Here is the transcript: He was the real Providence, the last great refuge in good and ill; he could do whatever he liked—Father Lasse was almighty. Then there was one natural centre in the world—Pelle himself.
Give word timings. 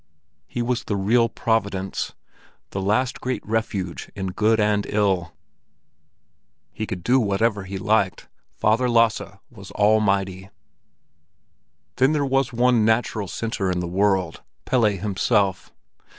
He 0.47 0.63
was 0.63 0.83
the 0.85 0.95
real 0.95 1.29
Providence, 1.29 2.15
the 2.71 2.81
last 2.81 3.21
great 3.21 3.45
refuge 3.45 4.09
in 4.15 4.31
good 4.31 4.59
and 4.59 4.87
ill; 4.89 5.31
he 6.71 6.87
could 6.87 7.03
do 7.03 7.19
whatever 7.19 7.65
he 7.65 7.77
liked—Father 7.77 8.89
Lasse 8.89 9.37
was 9.51 9.69
almighty. 9.73 10.49
Then 11.97 12.13
there 12.13 12.25
was 12.25 12.51
one 12.51 12.83
natural 12.83 13.27
centre 13.27 13.69
in 13.69 13.79
the 13.79 13.87
world—Pelle 13.87 14.85
himself. 14.85 15.71